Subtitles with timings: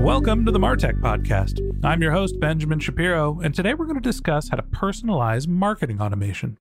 [0.00, 1.60] Welcome to the Martech Podcast.
[1.84, 6.00] I'm your host, Benjamin Shapiro, and today we're going to discuss how to personalize marketing
[6.00, 6.56] automation.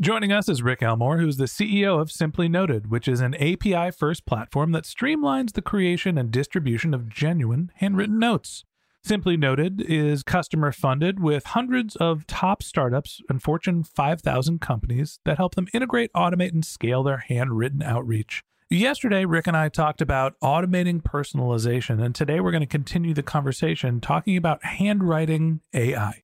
[0.00, 3.90] Joining us is Rick Elmore, who's the CEO of Simply Noted, which is an API
[3.90, 8.64] first platform that streamlines the creation and distribution of genuine handwritten notes.
[9.02, 15.36] Simply Noted is customer funded with hundreds of top startups and Fortune 5000 companies that
[15.36, 18.44] help them integrate, automate, and scale their handwritten outreach.
[18.72, 23.22] Yesterday, Rick and I talked about automating personalization, and today we're going to continue the
[23.22, 26.22] conversation talking about handwriting AI.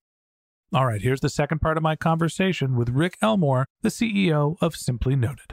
[0.72, 4.74] All right, here's the second part of my conversation with Rick Elmore, the CEO of
[4.74, 5.52] Simply Noted.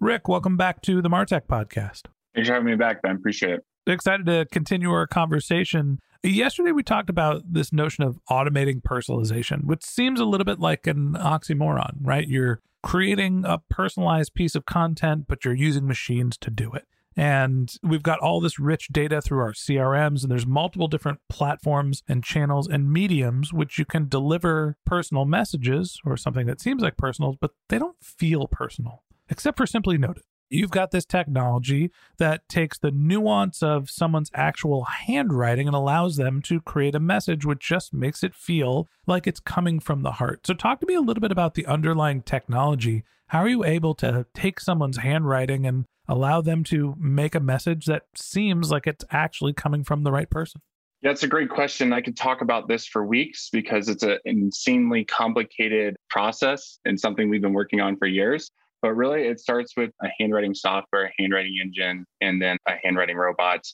[0.00, 2.08] Rick, welcome back to the Martech podcast.
[2.34, 3.14] Thanks for having me back, Ben.
[3.14, 3.64] Appreciate it.
[3.86, 6.00] Excited to continue our conversation.
[6.24, 10.88] Yesterday, we talked about this notion of automating personalization, which seems a little bit like
[10.88, 12.26] an oxymoron, right?
[12.26, 16.86] You're creating a personalized piece of content, but you're using machines to do it.
[17.16, 22.02] And we've got all this rich data through our CRMs, and there's multiple different platforms
[22.08, 26.96] and channels and mediums which you can deliver personal messages or something that seems like
[26.96, 30.24] personal, but they don't feel personal, except for simply noted.
[30.52, 36.42] You've got this technology that takes the nuance of someone's actual handwriting and allows them
[36.42, 40.46] to create a message which just makes it feel like it's coming from the heart.
[40.46, 43.02] So, talk to me a little bit about the underlying technology.
[43.28, 47.86] How are you able to take someone's handwriting and allow them to make a message
[47.86, 50.60] that seems like it's actually coming from the right person?
[51.00, 51.92] Yeah, it's a great question.
[51.92, 57.28] I could talk about this for weeks because it's an insanely complicated process and something
[57.28, 58.50] we've been working on for years.
[58.82, 63.16] But really, it starts with a handwriting software, a handwriting engine, and then a handwriting
[63.16, 63.64] robot.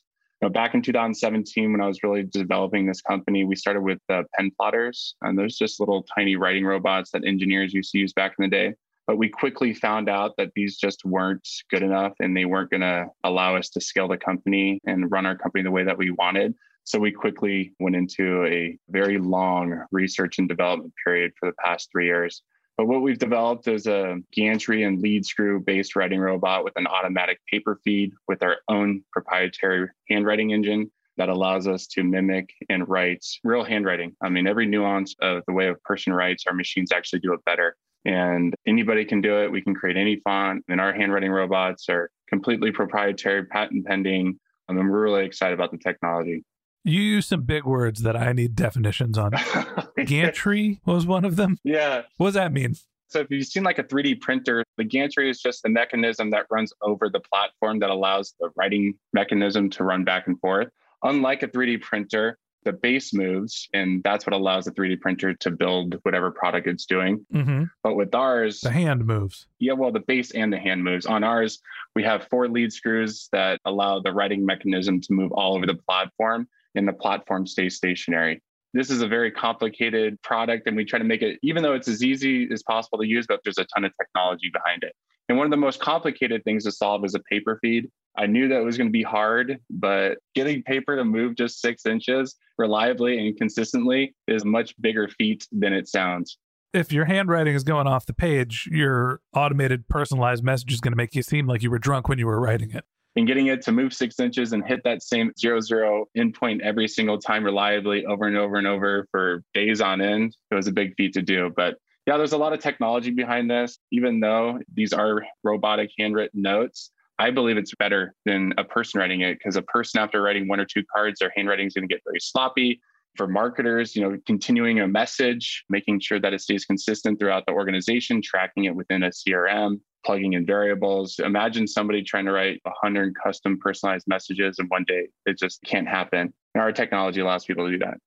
[0.41, 4.22] Know, back in 2017, when I was really developing this company, we started with uh,
[4.36, 8.34] pen plotters, and those just little tiny writing robots that engineers used to use back
[8.38, 8.74] in the day.
[9.08, 12.82] But we quickly found out that these just weren't good enough, and they weren't going
[12.82, 16.12] to allow us to scale the company and run our company the way that we
[16.12, 16.54] wanted.
[16.84, 21.88] So we quickly went into a very long research and development period for the past
[21.90, 22.42] three years.
[22.78, 26.86] But what we've developed is a gantry and lead screw based writing robot with an
[26.86, 32.88] automatic paper feed with our own proprietary handwriting engine that allows us to mimic and
[32.88, 34.14] write real handwriting.
[34.22, 37.44] I mean, every nuance of the way a person writes, our machines actually do it
[37.44, 37.76] better.
[38.04, 39.50] And anybody can do it.
[39.50, 44.38] We can create any font, and our handwriting robots are completely proprietary, patent pending.
[44.68, 46.44] I mean, we're really excited about the technology.
[46.84, 49.32] You use some big words that I need definitions on.
[50.06, 51.58] gantry was one of them.
[51.64, 52.02] Yeah.
[52.16, 52.76] What does that mean?
[53.08, 56.46] So if you've seen like a 3D printer, the gantry is just the mechanism that
[56.50, 60.68] runs over the platform that allows the writing mechanism to run back and forth.
[61.02, 65.50] Unlike a 3D printer, the base moves, and that's what allows the 3D printer to
[65.50, 67.24] build whatever product it's doing.
[67.32, 67.64] Mm-hmm.
[67.82, 69.46] But with ours, the hand moves.
[69.58, 71.06] Yeah, well, the base and the hand moves.
[71.06, 71.60] On ours,
[71.94, 75.76] we have four lead screws that allow the writing mechanism to move all over the
[75.76, 76.46] platform
[76.78, 78.40] and the platform stays stationary.
[78.72, 81.88] This is a very complicated product, and we try to make it, even though it's
[81.88, 84.92] as easy as possible to use, but there's a ton of technology behind it.
[85.28, 87.90] And one of the most complicated things to solve is a paper feed.
[88.16, 91.84] I knew that was going to be hard, but getting paper to move just six
[91.84, 96.38] inches reliably and consistently is a much bigger feat than it sounds.
[96.72, 100.96] If your handwriting is going off the page, your automated personalized message is going to
[100.96, 102.84] make you seem like you were drunk when you were writing it
[103.19, 106.87] and getting it to move six inches and hit that same zero zero endpoint every
[106.87, 110.73] single time reliably over and over and over for days on end, it was a
[110.73, 111.53] big feat to do.
[111.55, 113.79] But Yeah, there's a lot of technology behind this.
[113.91, 119.23] Even though these are robotic handwritten notes, I believe it's better than a person writing
[119.23, 121.93] it because a person, after writing one or two cards, their handwriting is going to
[121.93, 122.81] get very sloppy.
[123.17, 127.53] For marketers, you know, continuing a message, making sure that it stays consistent throughout the
[127.53, 131.18] organization, tracking it within a CRM, plugging in variables.
[131.18, 135.08] Imagine somebody trying to write 100 custom personalized messages in one day.
[135.26, 136.32] It just can't happen.
[136.54, 137.98] And our technology allows people to do that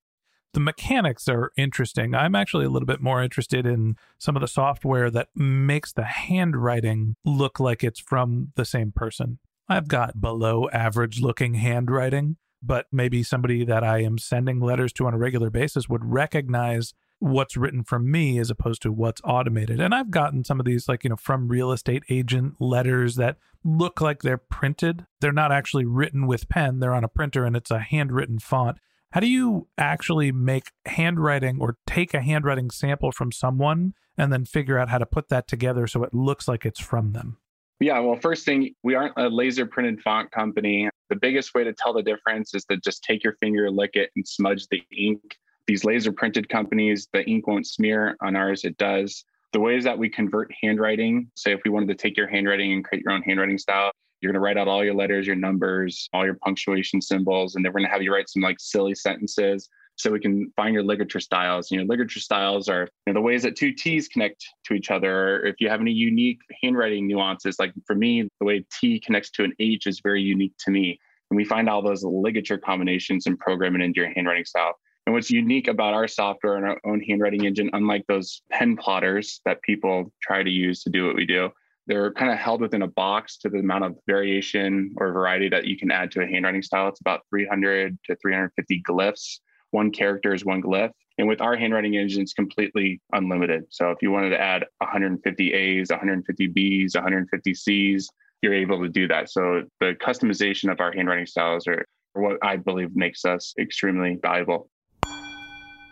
[0.53, 2.13] the mechanics are interesting.
[2.13, 6.03] I'm actually a little bit more interested in some of the software that makes the
[6.03, 9.39] handwriting look like it's from the same person.
[9.69, 15.07] I've got below average looking handwriting, but maybe somebody that I am sending letters to
[15.07, 19.79] on a regular basis would recognize what's written from me as opposed to what's automated.
[19.79, 23.37] And I've gotten some of these, like, you know, from real estate agent letters that
[23.63, 25.05] look like they're printed.
[25.19, 28.79] They're not actually written with pen, they're on a printer and it's a handwritten font.
[29.11, 34.45] How do you actually make handwriting or take a handwriting sample from someone and then
[34.45, 37.37] figure out how to put that together so it looks like it's from them?
[37.79, 40.89] Yeah, well, first thing, we aren't a laser printed font company.
[41.09, 44.11] The biggest way to tell the difference is to just take your finger, lick it,
[44.15, 45.37] and smudge the ink.
[45.67, 48.17] These laser printed companies, the ink won't smear.
[48.21, 49.23] On ours, it does.
[49.53, 52.83] The ways that we convert handwriting, say if we wanted to take your handwriting and
[52.83, 53.91] create your own handwriting style,
[54.21, 57.65] you're going to write out all your letters, your numbers, all your punctuation symbols, and
[57.65, 60.73] then we're going to have you write some like silly sentences so we can find
[60.73, 61.71] your ligature styles.
[61.71, 64.89] You know, ligature styles are you know, the ways that two T's connect to each
[64.89, 65.37] other.
[65.37, 69.31] Or if you have any unique handwriting nuances, like for me, the way T connects
[69.31, 70.99] to an H is very unique to me.
[71.29, 74.73] And we find all those ligature combinations and program it into your handwriting style.
[75.05, 79.41] And what's unique about our software and our own handwriting engine, unlike those pen plotters
[79.45, 81.49] that people try to use to do what we do,
[81.87, 85.65] they're kind of held within a box to the amount of variation or variety that
[85.65, 86.87] you can add to a handwriting style.
[86.87, 89.39] It's about 300 to 350 glyphs.
[89.71, 90.91] One character is one glyph.
[91.17, 93.63] And with our handwriting engine, it's completely unlimited.
[93.69, 98.09] So if you wanted to add 150 A's, 150 B's, 150 C's,
[98.41, 99.29] you're able to do that.
[99.29, 104.69] So the customization of our handwriting styles are what I believe makes us extremely valuable.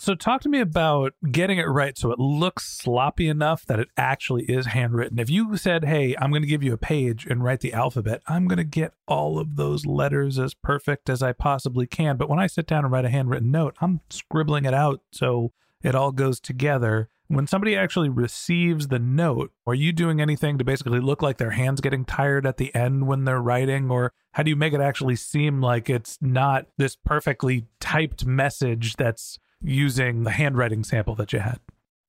[0.00, 3.88] So, talk to me about getting it right so it looks sloppy enough that it
[3.98, 5.18] actually is handwritten.
[5.18, 8.22] If you said, Hey, I'm going to give you a page and write the alphabet,
[8.26, 12.16] I'm going to get all of those letters as perfect as I possibly can.
[12.16, 15.52] But when I sit down and write a handwritten note, I'm scribbling it out so
[15.82, 17.10] it all goes together.
[17.28, 21.50] When somebody actually receives the note, are you doing anything to basically look like their
[21.50, 23.90] hands getting tired at the end when they're writing?
[23.90, 28.96] Or how do you make it actually seem like it's not this perfectly typed message
[28.96, 31.58] that's using the handwriting sample that you had.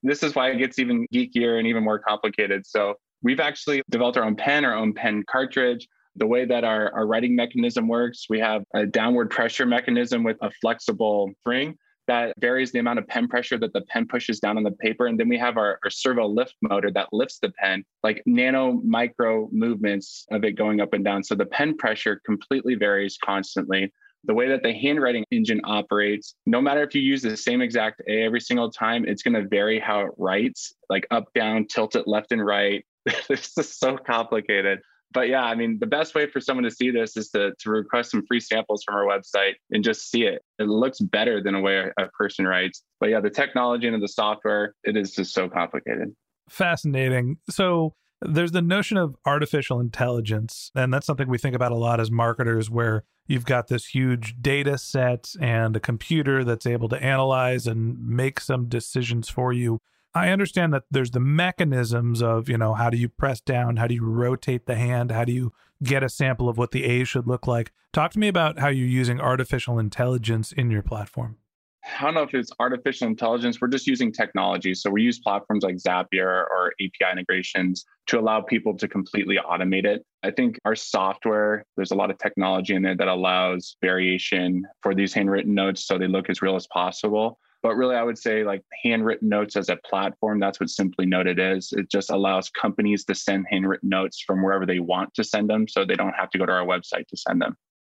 [0.03, 2.65] This is why it gets even geekier and even more complicated.
[2.65, 5.87] So we've actually developed our own pen, our own pen cartridge.
[6.15, 10.37] The way that our, our writing mechanism works, we have a downward pressure mechanism with
[10.41, 11.77] a flexible spring
[12.07, 15.05] that varies the amount of pen pressure that the pen pushes down on the paper.
[15.05, 18.81] And then we have our, our servo lift motor that lifts the pen, like nano
[18.83, 21.23] micro movements of it going up and down.
[21.23, 23.93] So the pen pressure completely varies constantly
[24.23, 28.01] the way that the handwriting engine operates, no matter if you use the same exact
[28.07, 31.95] A every single time, it's going to vary how it writes, like up, down, tilt
[31.95, 32.85] it left and right.
[33.27, 34.79] this is so complicated.
[35.13, 37.69] But yeah, I mean, the best way for someone to see this is to, to
[37.69, 40.41] request some free samples from our website and just see it.
[40.57, 42.83] It looks better than a way a person writes.
[42.99, 46.15] But yeah, the technology and the software, it is just so complicated.
[46.49, 47.37] Fascinating.
[47.49, 51.99] So there's the notion of artificial intelligence, and that's something we think about a lot
[51.99, 57.03] as marketers, where you've got this huge data set and a computer that's able to
[57.03, 59.79] analyze and make some decisions for you.
[60.13, 63.77] I understand that there's the mechanisms of, you know, how do you press down?
[63.77, 65.11] How do you rotate the hand?
[65.11, 67.71] How do you get a sample of what the A should look like?
[67.93, 71.37] Talk to me about how you're using artificial intelligence in your platform.
[71.83, 73.59] I don't know if it's artificial intelligence.
[73.59, 74.73] We're just using technology.
[74.75, 79.85] So we use platforms like Zapier or API integrations to allow people to completely automate
[79.85, 80.05] it.
[80.23, 84.93] I think our software, there's a lot of technology in there that allows variation for
[84.93, 87.39] these handwritten notes so they look as real as possible.
[87.63, 91.39] But really, I would say like handwritten notes as a platform, that's what Simply Noted
[91.39, 91.71] is.
[91.73, 95.67] It just allows companies to send handwritten notes from wherever they want to send them
[95.67, 97.55] so they don't have to go to our website to send them.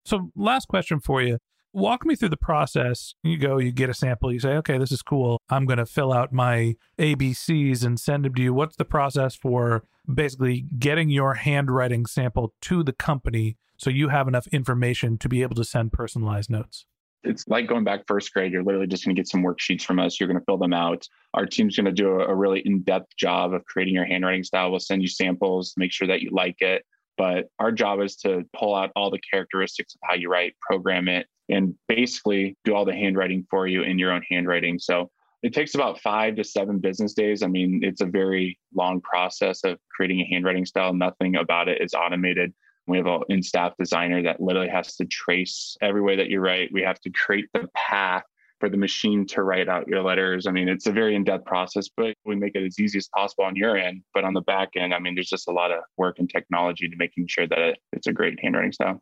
[0.06, 1.38] So, last question for you.
[1.74, 3.13] Walk me through the process.
[3.24, 5.40] You go, you get a sample, you say, okay, this is cool.
[5.50, 8.54] I'm going to fill out my ABCs and send them to you.
[8.54, 14.28] What's the process for basically getting your handwriting sample to the company so you have
[14.28, 16.86] enough information to be able to send personalized notes?
[17.24, 18.51] it's like going back first grade.
[18.51, 20.20] You're literally just going to get some worksheets from us.
[20.20, 21.08] You're going to fill them out.
[21.34, 24.72] Our team's going to do a, really in depth job of creating your handwriting style.
[24.72, 26.84] We'll send you samples, make sure that you like it.
[27.18, 31.08] But our job is to pull out all the characteristics of how you write, program
[31.08, 34.79] it, and basically do all the handwriting for you in your own handwriting.
[34.79, 35.12] So
[35.43, 37.43] it takes about five to seven business days.
[37.43, 40.93] I mean, it's a very long process of creating a handwriting style.
[40.93, 42.53] Nothing about it is automated.
[42.88, 46.39] We have an in staff designer that literally has to trace every way that you
[46.39, 46.70] write.
[46.72, 48.24] We have to create the path
[48.60, 50.46] for the machine to write out your letters.
[50.46, 53.08] I mean, it's a very in depth process, but we make it as easy as
[53.08, 54.03] possible on your end.
[54.13, 56.88] But on the back end, I mean, there's just a lot of work and technology
[56.88, 59.01] to making sure that it's a great handwriting style.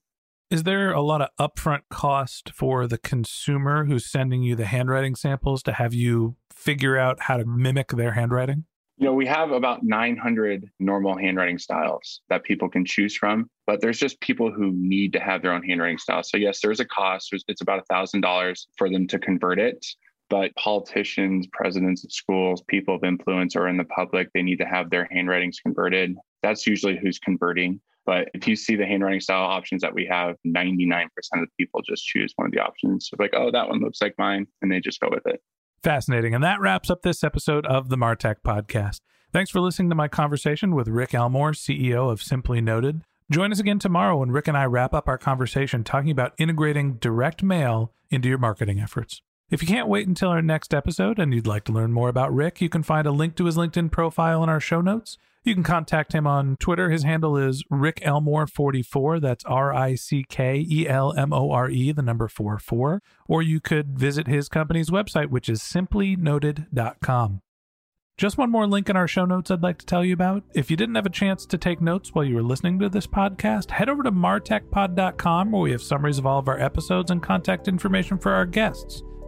[0.50, 5.14] Is there a lot of upfront cost for the consumer who's sending you the handwriting
[5.14, 8.66] samples to have you figure out how to mimic their handwriting?
[8.98, 13.80] You know, we have about 900 normal handwriting styles that people can choose from, but
[13.80, 16.24] there's just people who need to have their own handwriting style.
[16.24, 17.32] So, yes, there's a cost.
[17.48, 19.86] It's about $1,000 for them to convert it.
[20.32, 24.66] But politicians, presidents of schools, people of influence, or in the public, they need to
[24.66, 26.16] have their handwritings converted.
[26.42, 27.82] That's usually who's converting.
[28.10, 31.84] But if you see the handwriting style options that we have, 99% of the people
[31.88, 33.08] just choose one of the options.
[33.08, 34.48] So like, oh, that one looks like mine.
[34.64, 35.44] And they just go with it.
[35.84, 36.34] Fascinating.
[36.34, 39.02] And that wraps up this episode of the Martech Podcast.
[39.32, 43.04] Thanks for listening to my conversation with Rick Elmore, CEO of Simply Noted.
[43.30, 46.94] Join us again tomorrow when Rick and I wrap up our conversation talking about integrating
[46.94, 49.22] direct mail into your marketing efforts.
[49.52, 52.34] If you can't wait until our next episode and you'd like to learn more about
[52.34, 55.20] Rick, you can find a link to his LinkedIn profile in our show notes.
[55.44, 56.90] You can contact him on Twitter.
[56.90, 59.22] His handle is Rick Elmore44.
[59.22, 63.02] That's R I C K E L M O R E, the number 44.
[63.28, 67.42] Or you could visit his company's website, which is simplynoted.com.
[68.18, 70.44] Just one more link in our show notes I'd like to tell you about.
[70.54, 73.08] If you didn't have a chance to take notes while you were listening to this
[73.08, 77.24] podcast, head over to martechpod.com where we have summaries of all of our episodes and
[77.24, 79.04] contact information for our guests.